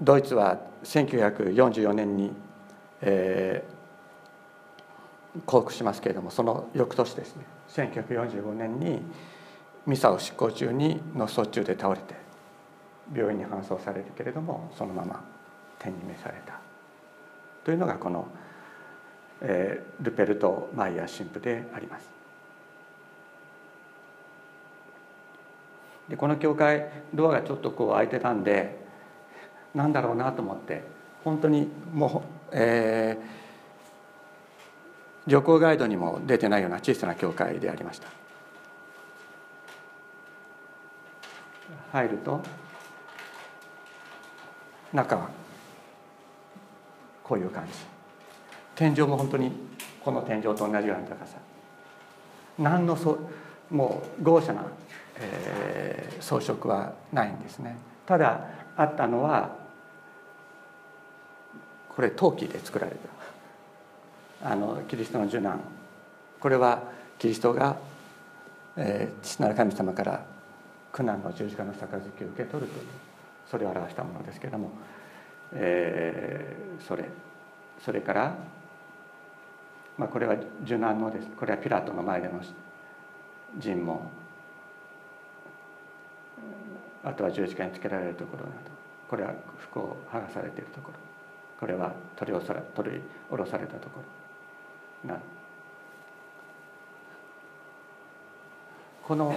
[0.00, 2.32] ドイツは1944年に、
[3.00, 3.75] えー、
[5.44, 9.02] 降伏しますけれどもその翌年ですね1945年に
[9.86, 12.14] ミサを執行中に脳卒中で倒れて
[13.14, 15.24] 病院に搬送されるけれどもそのまま
[15.78, 16.60] 天に召された
[17.64, 18.26] というのがこの、
[19.40, 22.08] えー、ルペルト・マイヤー神父であります。
[26.08, 28.78] でこの教会ドアがちょっとこう開いてたんで
[29.74, 30.84] なんだろうなと思って
[31.24, 33.45] 本当にもう、えー、
[35.26, 38.08] 旅行ガイドにも出てないような小さな教会でありました。
[41.92, 42.40] 入ると
[44.92, 45.30] 中は
[47.24, 47.72] こういう感じ。
[48.74, 49.52] 天井も本当に
[50.04, 51.38] この天井と同じような高さ。
[52.58, 53.18] 何のそ
[53.70, 54.64] もう豪華な、
[55.18, 57.76] えー、装飾はないんですね。
[58.06, 59.56] ただあったのは
[61.88, 63.15] これ陶器で作られた。
[64.42, 65.60] あのキリストの受難。
[66.40, 66.82] これは
[67.18, 67.76] キリストが、
[68.76, 70.24] えー、父なる神様から
[70.92, 72.86] 苦難の十字架の杯を受け取るという
[73.50, 74.70] それを表したものですけれども
[75.52, 77.04] えー、それ
[77.84, 78.34] それから、
[79.98, 81.28] まあ、これは受難のです。
[81.28, 82.40] これはピラトの前での
[83.58, 84.00] 尋問。
[87.04, 88.56] あとは十字架につけられるところなど。
[89.08, 90.98] これは服を剥がされているところ。
[91.60, 94.25] これは取り下ろ取り下ろされたところ。
[95.06, 95.18] な
[99.06, 99.36] この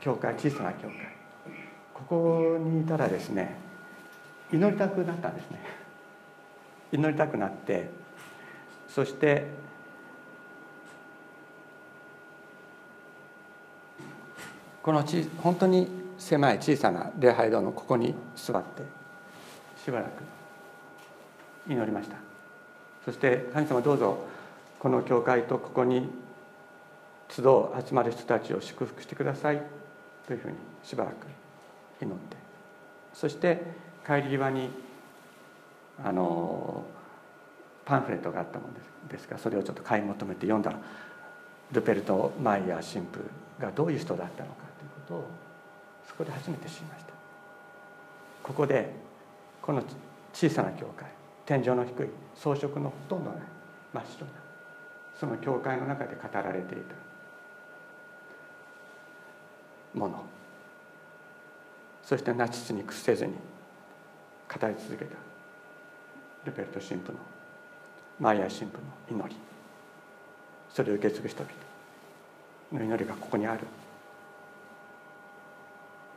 [0.00, 0.96] 教会小さな教会。
[1.94, 3.56] ここにいたらですね
[4.52, 5.60] 祈りたくなったんですね。
[6.92, 7.88] 祈りたくなって
[8.88, 9.46] そして
[14.82, 18.82] このち本当に狭い小さな礼拝堂のここに座って
[19.82, 20.10] しばらく
[21.68, 22.31] 祈りました。
[23.04, 24.18] そして神様どうぞ
[24.78, 26.08] この教会とここに
[27.28, 29.62] 集う集まる人たちを祝福してください
[30.26, 31.26] というふうにしばらく
[32.00, 32.36] 祈って。
[33.14, 33.62] そして
[34.06, 34.70] 帰り際に
[36.02, 36.84] あの
[37.84, 38.74] パンフレットがあったもの
[39.08, 40.78] ですがそれをちょっと買い求めて読んだら
[41.72, 43.18] ルペルト・マイヤー神父
[43.60, 45.24] がどういう人だったのかということを
[46.08, 47.12] そこで初めて知りました。
[48.42, 48.92] ここで
[49.60, 49.82] この
[50.32, 51.06] 小さな教会
[51.46, 53.40] 天井の低い装飾のほとんどない
[53.92, 54.32] 真っ白な
[55.18, 56.94] その教会の中で語られていた。
[59.94, 60.24] もの。
[62.02, 65.16] そしてナチスに屈せずに語り続けた。
[66.44, 67.18] ルペルト神父の
[68.18, 68.78] マイヤー神父
[69.14, 69.36] の祈り。
[70.70, 71.54] それを受け継ぐ人々。
[72.72, 73.60] の祈りがここにある。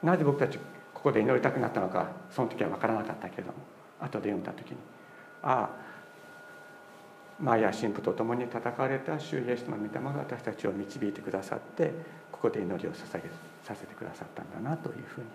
[0.02, 0.58] なぜ僕たち
[0.94, 3.60] ここで祈りたくなったのかその時は分からなかったけれども
[4.00, 4.78] 後で読んだ時に
[5.46, 5.86] ああ
[7.40, 11.92] マイヤー神父と共に戦われた主イエスの御霊が私たちを導いてくださって
[12.32, 13.30] ここで祈りを捧げ
[13.64, 15.28] させてくださったんだなというふうに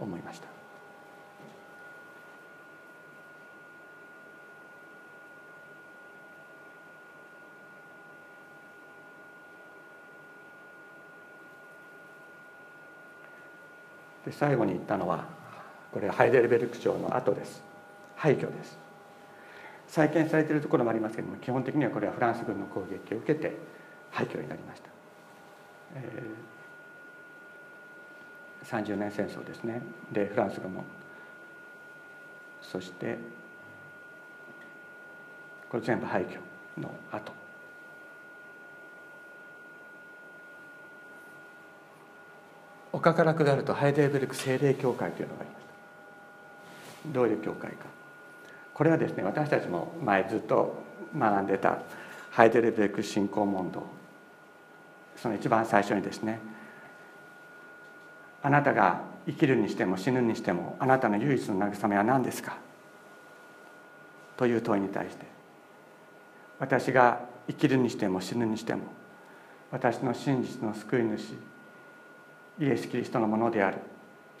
[0.00, 0.46] 思いました。
[14.26, 15.24] で最後に言ったのは
[15.92, 17.62] これハイデルベルク朝の後です
[18.14, 18.81] 廃墟です
[19.92, 23.58] 再建されているところもありますけれども基本的にはこれはフランス軍の攻撃を受けて
[24.10, 24.88] 廃墟になりました、
[25.96, 29.82] えー、30年戦争ですね。
[30.10, 30.84] でフランス軍も
[32.62, 33.18] そして
[35.68, 36.38] これ全部廃墟
[36.80, 37.30] の後。
[42.94, 47.12] 丘から下るとハイデルベルク精霊教会というのがありました。
[47.12, 48.01] どういう教会か
[48.74, 50.74] これはですね私たちも前ずっと
[51.16, 51.78] 学んでた
[52.30, 53.82] ハイデルベルク信仰問答
[55.16, 56.40] その一番最初にですね
[58.42, 62.56] あなたが生きるにしても死ぬにしてもあなたの唯一の慰めは何ですか？
[64.36, 65.26] という問いに対して
[66.58, 68.82] 私が生きるにしても死ぬにしても
[69.70, 71.34] 私の真実の救い主
[72.58, 73.78] イエス・キリストのものである。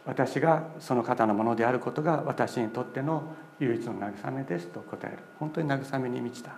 [0.04, 3.22] 私がその方のものであることが私にとっての
[3.60, 5.18] 唯一の慰めですと答える。
[5.38, 6.52] 本当に慰めに満ちた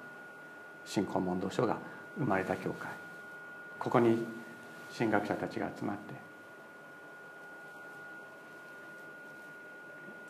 [0.85, 1.77] 信仰問答書が
[2.19, 2.89] 生まれた教会。
[3.79, 4.25] ここに
[4.97, 6.15] 神学者たちが集まって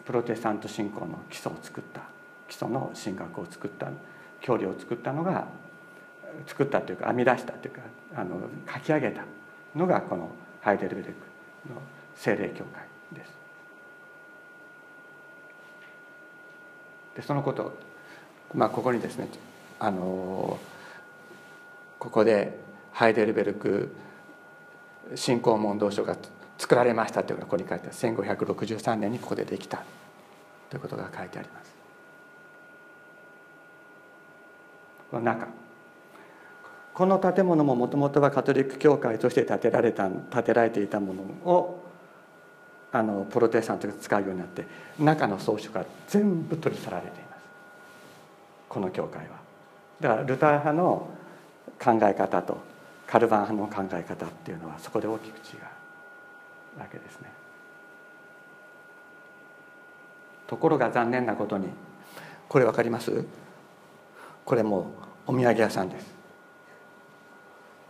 [0.05, 2.03] プロテスタント信仰の基礎を作った
[2.48, 3.88] 基礎の神学を作った
[4.40, 5.46] 教理を作ったのが
[6.46, 7.81] 作ったというか編み出したというか
[8.16, 8.40] あの
[8.74, 9.22] 書き上げた
[9.77, 11.12] のがこのハイデルベルク
[11.72, 11.81] の
[12.16, 12.93] 精霊教会。
[13.12, 13.33] です。
[17.17, 17.77] でそのこと
[18.55, 19.29] まあここにですね
[19.79, 20.59] あの
[21.99, 22.59] ここで
[22.93, 23.95] ハイデルベルク
[25.14, 26.17] 信仰問答書が
[26.59, 29.85] 作られましたというのがここに書いてある1563年にここでできた
[30.71, 31.75] ということが書いてあります。
[35.11, 35.47] この中
[36.95, 41.84] この建物ももともとはカトリック教会として建てられた建てられていたものを
[42.94, 44.64] あのプロテスタントが使うようになって
[45.00, 47.42] 中の装飾が全部取り去られています
[48.68, 49.35] この教会は。
[50.00, 51.09] だからルター派の
[51.83, 52.59] 考え方と
[53.04, 55.59] カルバン派の考え方っていうのはそこで大きく違
[56.76, 57.30] うわけですね。
[60.46, 61.66] ところが残念なことに
[62.48, 63.24] これ分かります？
[64.44, 64.92] これも
[65.26, 66.14] うお土産屋さんです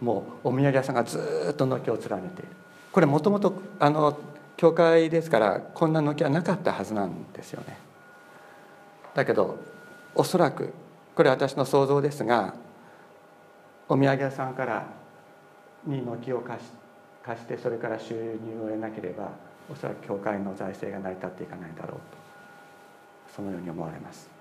[0.01, 2.49] もうお土産屋さんがずっと軒を連ねている
[2.91, 4.17] これもともとあの
[4.57, 7.77] 教会ですからこんな軒はなかったはずなんですよね。
[9.15, 9.59] だけど
[10.15, 10.73] おそらく
[11.15, 12.55] これ私の想像ですが
[13.89, 14.87] お土産屋さんから
[15.87, 16.71] に軒を貸し
[17.25, 19.31] 貸してそれから収入を得なければ
[19.73, 22.01] おそらく教会の財政が成り立っていかないだろうと
[23.35, 24.34] そのように思われます。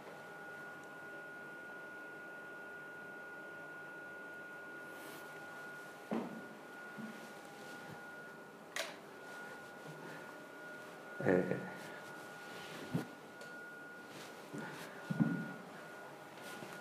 [11.25, 11.57] え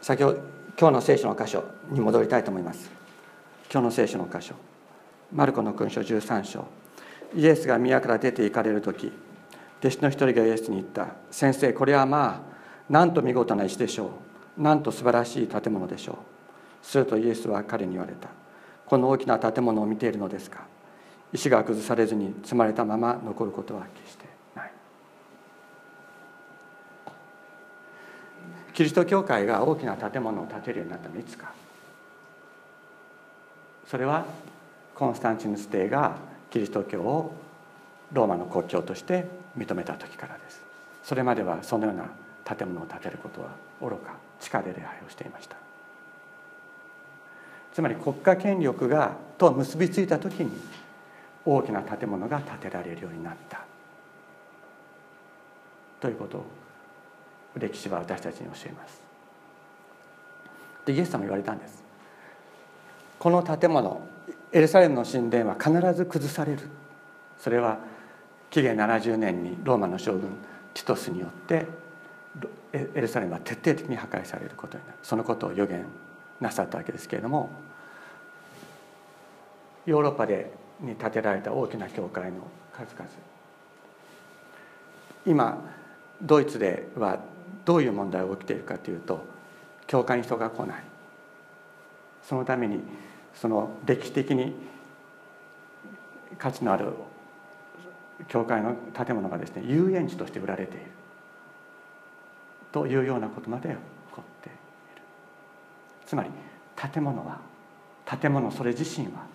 [0.01, 0.39] ー、先ほど
[0.79, 2.91] 今日の聖書の箇所に戻りたいと思います。
[3.71, 4.55] 今日の聖書の箇所。
[5.33, 6.67] マルコの勲章13章。
[7.35, 9.11] イエスが宮から出て行かれる時
[9.81, 14.11] 弟子の一人がイエスに言った「先生これはまあなんと見事な石でしょ
[14.59, 14.63] う。
[14.63, 16.17] なんと素晴らしい建物でしょう」
[16.85, 18.29] するとイエスは彼に言われた
[18.87, 20.73] 「この大きな建物を見ているのですか。
[21.33, 24.22] 石が崩されずに積まれたまま残ることは決して
[28.73, 31.53] キリスト教会が大きな建物を建てるようになったのはいつか。
[33.87, 34.25] それは
[34.95, 36.17] コンスタンチヌス帝が
[36.51, 37.35] キリスト教を
[38.13, 39.27] ローマの国教として
[39.59, 40.63] 認めた時からです。
[41.03, 42.11] それまではそのような
[42.45, 43.49] 建物を建てることは
[43.81, 45.57] 愚か地下で礼拝をしていました。
[47.75, 50.51] つまり国家権力がと結びついた時に
[51.45, 53.61] 大きな建物が建てられるようになった。
[56.01, 56.45] ということを
[57.59, 59.01] 歴史は私たちに教えます。
[60.87, 61.83] でイエス様言われたんです。
[63.19, 64.01] この建物
[64.53, 66.69] エルサレムの神殿は必ず崩される。
[67.39, 67.79] それは
[68.51, 70.31] 紀元70年にローマの将軍
[70.75, 71.67] ティトスによって
[72.73, 74.99] エルサレムは徹底的に破壊されることになる。
[75.03, 75.85] そのことを予言
[76.41, 77.51] なさったわけですけれども
[79.87, 82.39] ヨーロッパでに建てられた大きな教会の
[82.73, 83.09] 数々。
[85.27, 85.59] 今
[86.21, 87.21] ドイツでは
[87.65, 89.25] どういう問題が起きているかというと
[89.87, 90.83] 教会に人が来ない。
[92.23, 92.81] そのために
[93.35, 94.55] その歴史的に
[96.39, 96.93] 価値のある
[98.29, 100.87] 教会の建物がですね遊園地として売られている。
[102.71, 103.75] というようなことまで起
[104.13, 104.59] こっている。
[106.07, 106.31] つまり
[106.77, 107.41] 建物は
[108.07, 109.27] 建物それ自身は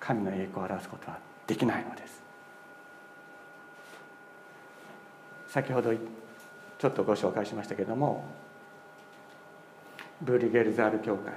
[0.00, 2.22] 神の栄光を表すことはできないのです。
[5.48, 6.27] 先ほど言った
[6.78, 8.24] ちょっとご紹介しましたけれども
[10.22, 11.32] ブリゲルザール教会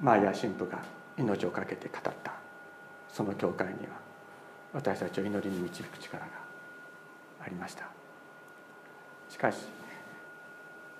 [0.00, 0.78] マーヤ神父が
[1.16, 2.32] 命を懸けて語った
[3.12, 3.98] その教会には
[4.72, 6.30] 私たちを祈りに導く力が
[7.44, 7.88] ありました。
[9.28, 9.58] しかし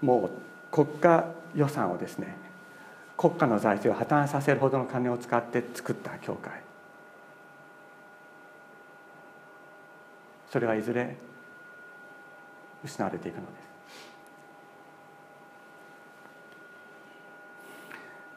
[0.01, 0.31] も
[0.73, 2.37] う国家予算をですね
[3.17, 6.53] 国家の財政を破綻させるほどの金を使って作った教会。
[10.51, 11.17] それはいずれ
[12.85, 13.49] 失われていくので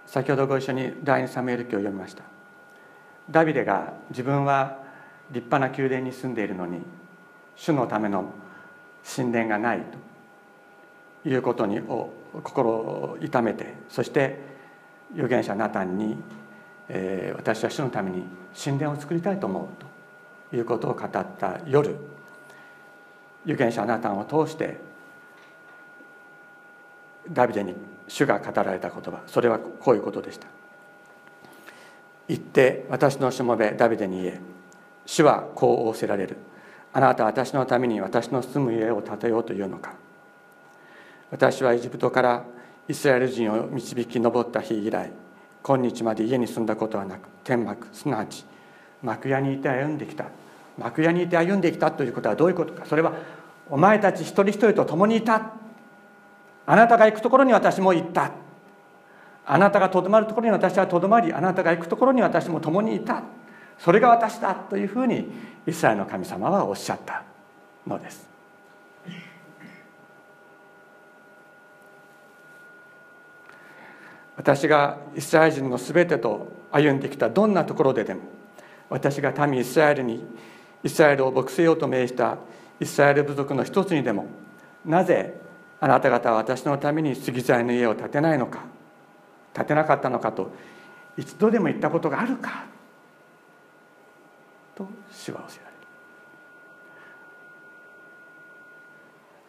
[0.08, 0.12] す。
[0.14, 2.24] 先ほどご一緒に第二サムエル記を読みました。
[3.30, 4.78] ダビデが自分は
[5.32, 6.82] 立派な宮殿に住んでいるのに
[7.56, 8.26] 主のための
[9.16, 9.84] 神殿がない
[11.24, 11.80] ということに
[12.44, 14.40] 心を痛めてそして
[15.14, 16.18] 預言者ナタンに、
[16.90, 18.24] えー、私は主のために
[18.62, 19.68] 神殿を作りたいと思う
[20.50, 21.96] ということを語った夜
[23.46, 24.78] 預言者ナタンを通して
[27.30, 27.76] ダビデに
[28.08, 29.22] 主が語られた言葉。
[29.28, 30.48] それはこういうことでした。
[32.28, 34.40] 言って私のしもべダビデに言え。
[35.06, 36.38] 主はこう仰せられる。
[36.94, 39.94] あなたは私のために私の住む家を建てようというのか。
[41.32, 42.44] 私はエジプトから
[42.88, 45.12] イスラエル人を導き上った日以来
[45.64, 48.44] 今日まで家に住んだことはなく天幕すなわち
[49.02, 50.26] 幕屋にいて歩んできた。
[50.78, 52.86] 幕屋にいて歩んできたということはどういうことか。
[52.86, 53.14] それは
[53.70, 55.54] お前たち一人一人と共にいた。
[56.66, 58.32] あなたが行くところに私も行った。
[59.46, 63.24] あなたがとどまるところに私はとどまりあなたが行くところに私も共にいた。
[63.78, 65.28] それが私だというふうに
[65.66, 67.24] イスラエルの神様はおっしゃった
[67.88, 68.30] のです。
[74.38, 78.22] 私がイスラエル人の全てと歩んできたどんなところででも
[78.90, 80.26] 私が民イスラエルに
[80.84, 82.38] イスラエルを牧せようと命じた
[82.80, 84.26] イスラエル部族の一つにでも
[84.86, 85.40] なぜ
[85.80, 88.64] あなた方は私のために杉材の家を建てないのか
[89.54, 90.52] 建てなかったのかと
[91.18, 92.66] 一度でも言ったことがあるか
[94.76, 95.72] と主は教えられる。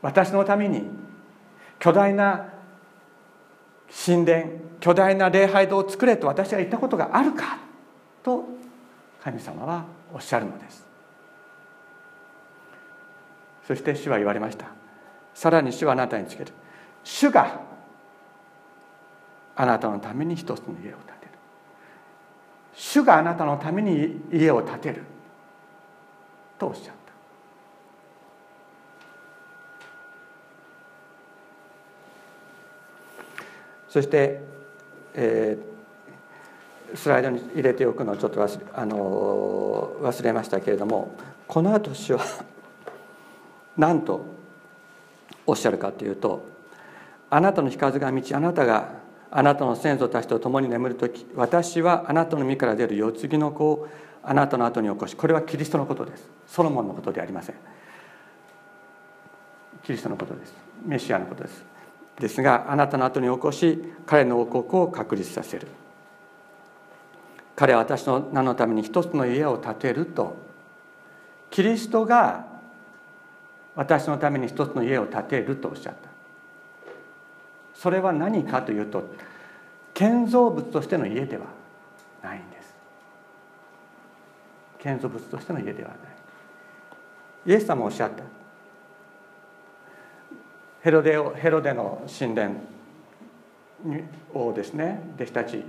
[0.03, 0.85] 私のために
[1.79, 2.49] 巨大な
[4.05, 4.45] 神殿
[4.81, 7.59] 巨大な礼拝堂を作れと私が言ったことがあるか
[8.23, 8.45] と
[9.23, 10.92] 神様はおっしゃるのです。
[13.73, 14.67] そして主は言われました。
[15.33, 16.53] さらに主はあなたにつける。
[17.05, 17.63] 主が
[19.57, 21.31] あなたのために一つの家を建てる。
[22.75, 25.05] 主があなたのために家を建てる。
[26.59, 26.93] とおっしゃった。
[33.89, 34.43] そして、
[35.15, 41.15] えー、スライドに入れておくのをちょっと忘れ,、あの忘れましたけれども
[41.49, 42.52] この後主は
[43.77, 44.25] 何と
[45.47, 46.45] おっしゃるかというと
[47.31, 53.89] あなたの日数が満ちあなたがあなたの先祖たちと共に眠る時私はあなたの身から出る世継ぎの子を
[54.23, 56.31] あなたの後に起こしこれはキリストのことです。
[56.47, 57.57] ソロモンのことでありません。
[59.83, 60.55] キリストのことです。
[60.85, 61.65] メシアのことです。
[62.21, 65.67] ですがあなたの後に起こし彼の王国を確立させる。
[67.57, 70.37] 彼は私の名のために一つの家を建てると。
[71.51, 72.52] キリストが
[73.75, 76.11] 私のために一つの家を建てるとおっしゃった。
[77.75, 79.03] それは何かというと
[79.95, 81.47] 建造物としての家では
[82.23, 82.75] ないんです。
[84.79, 85.99] 建造物としての家ではない。
[87.47, 88.23] イエス様おっしゃった。
[90.83, 92.57] ヘロデをヘロデの神殿
[94.35, 95.01] をですね。
[95.17, 95.65] 弟子たち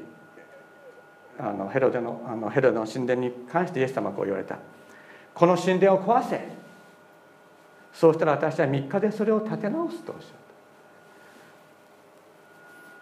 [1.40, 4.58] あのヘロデのあのヘロデの神殿に関してイエス様はこう言われた。
[5.34, 6.63] この神殿を壊せ。
[7.94, 10.32] そうしたら私は3日でそれを建て直すとおっしゃっ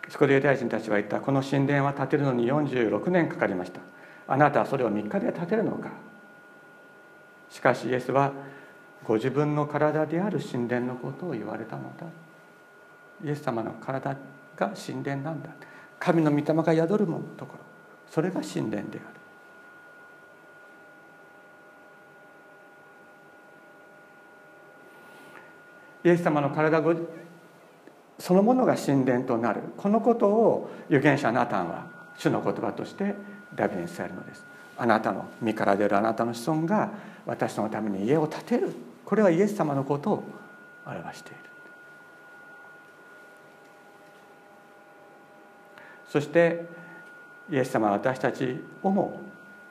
[0.06, 0.12] た。
[0.12, 1.22] そこでユダヤ人たちは言った。
[1.22, 3.80] この神殿は建てるのに46年かかりました。
[4.28, 5.90] あなたはそれを3日で建てるのか。
[7.50, 8.34] しかしイエスは
[9.06, 12.06] ご自分の体である神殿のことを言われたのだ。
[13.24, 14.18] イエス様の体
[14.58, 15.50] が神殿なんだ。
[16.00, 17.60] 神の御霊が宿るものところ。
[18.10, 19.21] それが神殿である。
[26.04, 26.82] イエス様の体
[28.20, 29.62] そのものが神殿となる。
[29.78, 31.88] このことを預言者ナタンは
[32.18, 33.16] 主の言葉として
[33.56, 34.46] ダビデに伝えるのです。
[34.78, 36.92] あなたの身から出るあなたの子孫が
[37.26, 38.74] 私のために家を建てる。
[39.06, 40.24] これはイエス様のことを
[40.86, 41.52] 表している。
[46.12, 46.66] そして
[47.50, 49.22] イエス様は私たちをも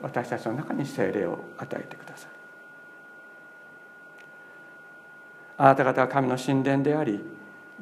[0.01, 2.40] 私たちの中に精霊を与えてください
[5.63, 7.21] あなた方は神の神殿であり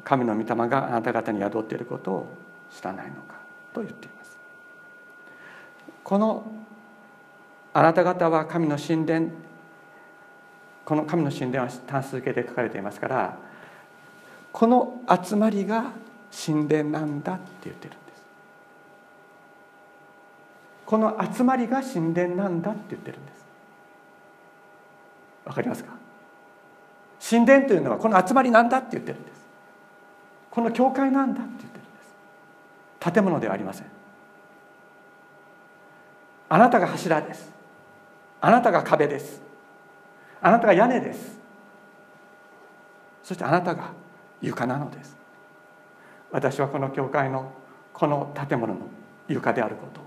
[0.03, 2.27] 神の御霊があなた方に宿っていることを
[2.69, 3.35] 知らないのか
[3.73, 4.37] と言っています。
[6.03, 6.43] この
[7.73, 9.29] あなた方は神の神殿
[10.83, 13.37] この神の神殿は単数形で書かれていますから
[14.51, 15.93] この集まりが
[16.45, 18.23] 神殿なんだって言ってるんです。
[20.85, 23.45] この集まりが神殿なんだって言ってるんです。
[25.45, 25.98] わかりますか？
[27.19, 29.39] 神殿というのはこの集まりなんだって言ってるんです。
[30.51, 31.81] この教会なんだって言ってるんで
[33.01, 33.11] す。
[33.11, 33.87] 建物ではありません。
[36.49, 37.51] あなたが柱です。
[38.41, 39.41] あなたが壁です。
[40.41, 41.37] あなたが屋根です。
[43.23, 43.91] そしてあなたが
[44.41, 45.17] 床なのです。
[46.31, 47.51] 私はこの教会の
[47.93, 48.79] この建物の
[49.27, 50.03] 床であることを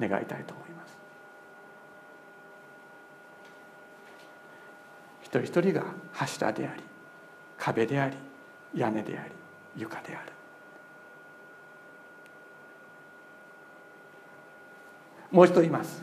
[0.00, 0.96] 願いたいと思います
[5.21, 6.82] 一人一人が柱であり
[7.56, 8.16] 壁であり
[8.74, 9.30] 屋根であり
[9.76, 10.32] 床である。
[15.30, 16.02] もう一度言います。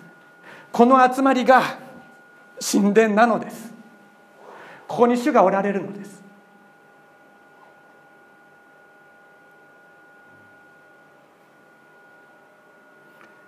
[0.71, 1.61] この集まりが
[2.59, 3.71] 神殿なのです。
[4.87, 6.23] ここに主がおられるのです。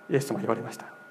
[0.08, 1.01] イエス様言われました。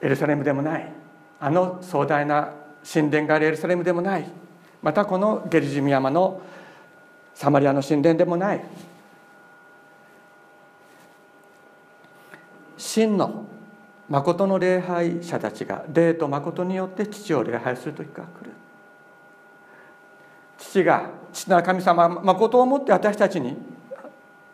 [0.00, 0.92] エルサレムでもない。
[1.40, 2.52] あの壮大な
[2.90, 4.24] 神殿があるエルサレムでもない。
[4.82, 6.40] またこのゲルジミ山の
[7.34, 8.64] サマリアの神殿でもない。
[12.76, 13.44] 真の
[14.08, 18.52] 誠の礼拝者たちが霊と誠によって父を礼拝する時が来る。
[20.58, 23.56] 父が父なる神様誠をもって私たちに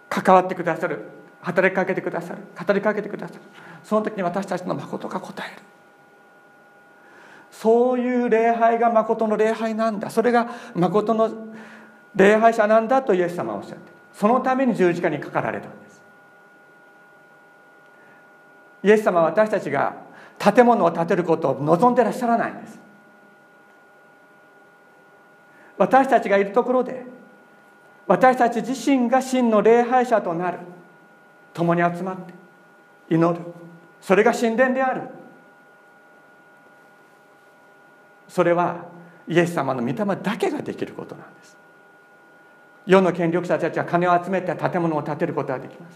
[0.09, 1.01] 関わってくださる。
[1.41, 2.41] 働きかけてくださる。
[2.67, 3.41] 語りかけてくださる。
[3.85, 5.63] その時に私たちの誠が答える。
[7.51, 10.11] そういう礼拝が誠の礼拝なんだ。
[10.11, 11.31] それが誠の
[12.17, 16.03] 礼拝者なんだとイエス様はおっしゃってそのために十字架にかかられたんです。
[18.83, 19.97] イエス様は私たちが
[20.39, 22.79] 建物を建てることを望んでらっしゃらないんです。
[25.77, 27.05] 私たちがいるところで
[28.07, 30.59] 私たち自身が真の礼拝者となる。
[31.55, 32.35] 共に集まって
[33.09, 33.64] 祈る。
[34.05, 35.09] それが神殿である。
[38.29, 38.85] それは
[39.27, 41.57] イエス様の御霊だけができることなんです。
[42.85, 45.95] 世の権力者たちは金を集めて建物を建てることはできます。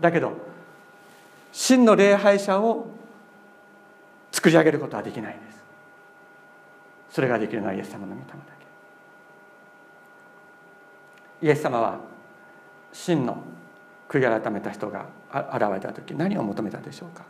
[0.00, 0.32] だけど
[1.52, 2.88] 真の礼拝者を
[4.32, 5.62] 作り上げることはできないんです。
[7.10, 8.24] それができるのはイエス様の御霊だ
[11.40, 11.46] け。
[11.46, 12.00] イエス様は
[12.92, 13.51] 真の
[14.12, 17.24] 悔い改めた人が現れた時何を求めたでしょうか？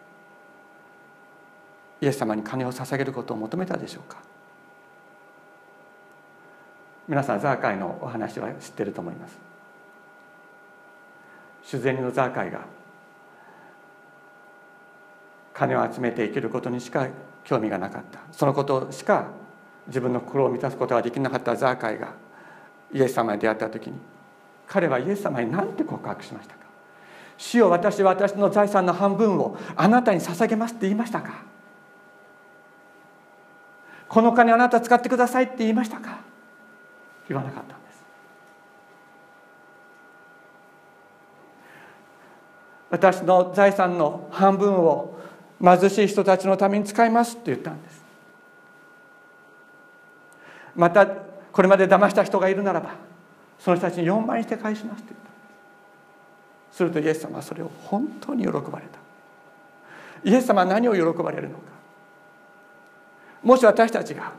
[2.01, 4.18] イエス様に金を捧げることを求めたでしょうか？
[7.07, 9.39] 皆さんザーカイのお話は知ってると思います。
[11.62, 12.62] 主銭のザーカイが
[15.55, 17.07] 金を集めて生きることにしか
[17.45, 18.18] 興味がなかった。
[18.33, 19.28] そのことしか
[19.87, 22.14] 自分の心を満たすことができなかったザーカイが
[22.93, 23.97] イエス様に出会った時に
[24.66, 26.62] 彼はイエス様に何て告白しましたか？
[27.43, 31.43] 主よ私は私の財産の半分をあなたに捧げますって言いましたか
[34.09, 36.20] この金あなた使ってくださいって言いましたか？
[37.28, 38.05] 言わなかったんです
[42.90, 45.18] 私の財産の半分を
[45.61, 48.05] 貧しい人たちのために使いますって言ったんです。
[50.76, 52.95] またこれまで騙した人がいるならば
[53.59, 55.32] その人たちに4倍にして返しますって言った。
[56.73, 58.99] するとイエス様はそれを本当に喜ばれた。
[60.25, 61.73] イエス様は何を喜ばれるのか。
[63.43, 64.33] もし私たちが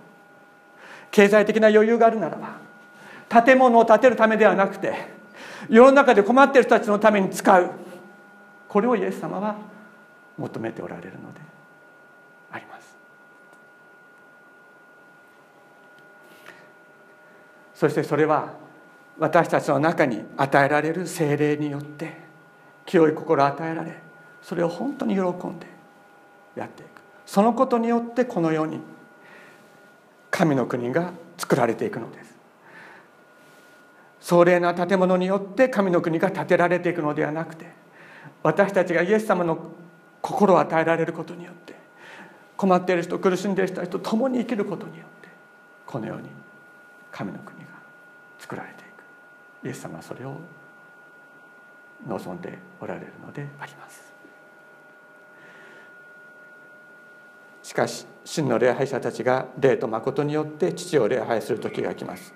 [1.11, 4.93] 経済的な余裕があるならば建物を建てるためではなくて
[5.69, 7.69] 世の中で困っている人たちのために使う
[8.67, 9.57] これをイエス様は
[10.37, 11.41] 求めておられるので
[12.51, 12.97] あります。
[17.75, 18.53] そしてそれは
[19.19, 22.22] 私たちの中に与えられる精霊によって
[22.85, 23.97] 清い心を与えられ
[24.41, 25.67] それを本当に喜んで
[26.55, 26.89] やっていく。
[27.25, 28.79] そのことによってこの世に
[30.29, 32.33] 神の国が作られていくのです。
[34.19, 37.65] 壮麗な建物によって神の国が建てられていくのではなくて
[38.41, 39.57] 私たちがイエス様の
[40.21, 41.75] 心を与えられることによって
[42.55, 45.27] 困っている人苦しんでいる人と共に生きることによって
[45.85, 46.29] このように
[47.11, 47.65] 神の国が
[48.39, 48.83] 作られてい
[49.63, 49.67] く。
[49.67, 50.37] イエス様はそれを
[52.07, 53.47] 望んでおられるので。
[53.59, 54.13] あります。
[57.61, 62.33] しかし真の礼拝者たちが霊と誠によって父を礼拝する時が来ます。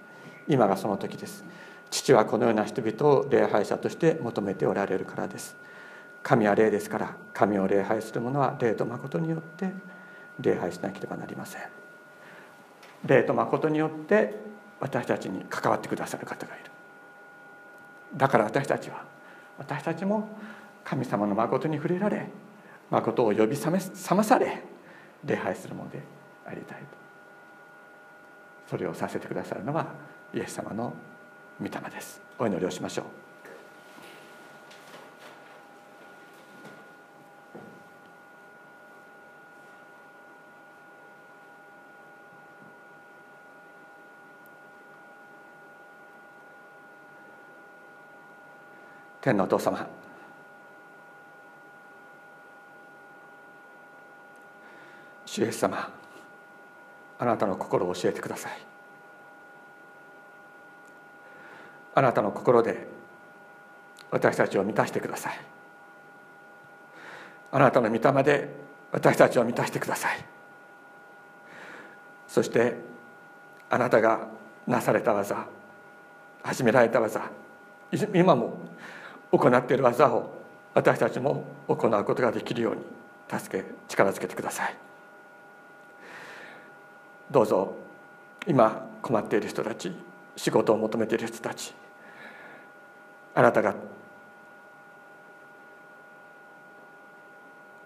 [0.48, 1.44] 今がその時です。
[1.90, 5.56] 父はこのような人々を礼拝者として求めておられるからです。
[6.24, 9.72] 神は霊ですから神を礼拝する者は霊と誠によって
[10.40, 11.62] 礼拝しなければなりません。
[13.06, 14.34] 霊と誠によって
[14.80, 16.72] 私たちに関わってくださる方がいる。
[18.16, 19.04] だから私たちは
[19.58, 20.30] 私たちも
[20.84, 22.28] 神様の誠に触れられ
[22.90, 24.64] 誠を呼び覚まされ
[25.26, 26.02] 礼拝するもので
[26.46, 26.86] ありたいと。
[28.70, 29.88] それをさせてくださるのは
[30.34, 30.94] イエス様の
[31.60, 32.22] 御霊です。
[32.38, 33.27] お祈りをしましょう。
[49.28, 49.86] 天のお父様。
[55.26, 55.90] 主イエス様
[57.20, 58.52] あなたの心を教えてください。
[61.96, 62.88] あなたの心で
[64.12, 65.40] 私たちを満たしてください。
[67.52, 68.50] あなたの御霊で
[68.94, 70.24] 私たちを満たしてください。
[72.30, 72.76] そして
[73.70, 74.30] あなたが
[74.66, 75.46] なされた技
[76.44, 77.30] 始められた技
[78.14, 78.67] 今も
[79.32, 80.32] 行っている技を
[80.74, 82.82] 私たちも行うことができるように
[83.40, 84.76] 助け力づけてください。
[87.30, 87.76] どうぞ
[88.48, 89.92] 今困っている人たち
[90.38, 91.74] 仕事を求めている人たち
[93.36, 93.76] あなたが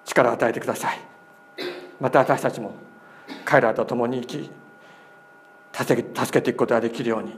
[0.05, 0.99] 力を与えてください。
[1.99, 2.73] また私たちも
[3.45, 4.51] 彼らと共に生き
[5.73, 7.37] 助けていくことができるように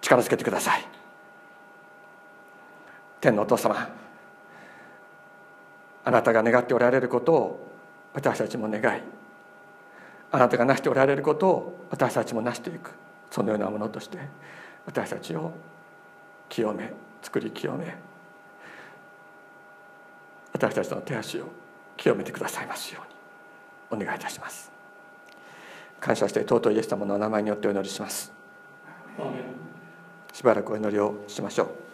[0.00, 0.99] 力づけてください。
[3.20, 3.88] 天のお父様
[6.04, 7.70] あなたが願っておられることを
[8.14, 9.02] 私たちも願い
[10.32, 12.92] あなたが成しておられることを私たちも成していく
[13.30, 14.18] そのようなものとして
[14.86, 15.52] 私たちを
[16.48, 16.92] 清め
[17.22, 17.96] 作り清め
[20.52, 21.46] 私たちの手足を
[21.96, 23.02] 清めてくださいますよ
[23.90, 24.70] うにお願いいたします。
[25.98, 28.32] 感謝して尊いイエス様のお名前によってお祈りします。
[30.32, 31.89] しばらくお祈りをしましょう